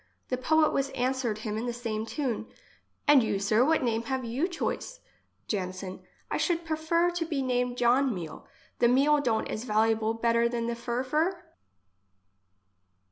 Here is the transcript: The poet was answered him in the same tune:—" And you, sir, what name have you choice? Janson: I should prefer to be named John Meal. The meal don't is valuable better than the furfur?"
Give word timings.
The 0.29 0.35
poet 0.37 0.73
was 0.73 0.89
answered 0.97 1.37
him 1.45 1.57
in 1.59 1.67
the 1.67 1.73
same 1.73 2.07
tune:—" 2.07 2.47
And 3.07 3.21
you, 3.21 3.37
sir, 3.37 3.63
what 3.63 3.83
name 3.83 4.01
have 4.05 4.25
you 4.25 4.47
choice? 4.47 4.99
Janson: 5.47 6.01
I 6.31 6.37
should 6.37 6.65
prefer 6.65 7.11
to 7.11 7.23
be 7.23 7.43
named 7.43 7.77
John 7.77 8.11
Meal. 8.11 8.47
The 8.79 8.87
meal 8.87 9.19
don't 9.21 9.45
is 9.45 9.63
valuable 9.63 10.15
better 10.15 10.49
than 10.49 10.65
the 10.65 10.73
furfur?" 10.73 11.33